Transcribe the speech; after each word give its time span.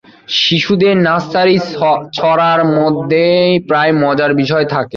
শিশুদের 0.37 0.95
নার্সারি 0.99 1.55
ছড়ার 2.13 2.61
মধ্যে 2.77 3.23
প্রায়ই 3.67 3.95
মজার 4.03 4.31
বিষয় 4.41 4.65
থাকে। 4.65 4.89